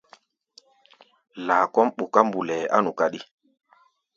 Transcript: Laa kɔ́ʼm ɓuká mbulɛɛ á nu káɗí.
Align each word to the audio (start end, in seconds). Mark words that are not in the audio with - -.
Laa 1.45 1.65
kɔ́ʼm 1.73 1.87
ɓuká 1.97 2.19
mbulɛɛ 2.27 2.65
á 2.75 2.77
nu 2.83 2.91
káɗí. 2.97 3.19